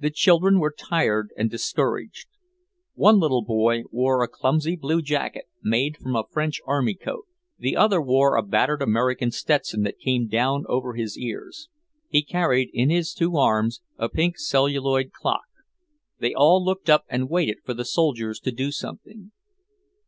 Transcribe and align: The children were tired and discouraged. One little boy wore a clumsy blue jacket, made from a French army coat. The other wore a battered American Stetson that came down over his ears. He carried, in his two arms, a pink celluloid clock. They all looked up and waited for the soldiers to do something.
The 0.00 0.10
children 0.10 0.58
were 0.58 0.74
tired 0.76 1.28
and 1.36 1.48
discouraged. 1.48 2.26
One 2.94 3.20
little 3.20 3.44
boy 3.44 3.84
wore 3.92 4.24
a 4.24 4.28
clumsy 4.28 4.74
blue 4.74 5.00
jacket, 5.00 5.44
made 5.62 5.98
from 5.98 6.16
a 6.16 6.24
French 6.28 6.60
army 6.66 6.94
coat. 6.94 7.28
The 7.56 7.76
other 7.76 8.02
wore 8.02 8.34
a 8.34 8.42
battered 8.42 8.82
American 8.82 9.30
Stetson 9.30 9.84
that 9.84 10.00
came 10.00 10.26
down 10.26 10.64
over 10.68 10.94
his 10.94 11.16
ears. 11.16 11.68
He 12.08 12.22
carried, 12.24 12.70
in 12.72 12.90
his 12.90 13.14
two 13.14 13.36
arms, 13.36 13.82
a 13.96 14.08
pink 14.08 14.36
celluloid 14.36 15.12
clock. 15.12 15.46
They 16.18 16.34
all 16.34 16.64
looked 16.64 16.90
up 16.90 17.04
and 17.08 17.30
waited 17.30 17.58
for 17.64 17.72
the 17.72 17.84
soldiers 17.84 18.40
to 18.40 18.50
do 18.50 18.72
something. 18.72 19.30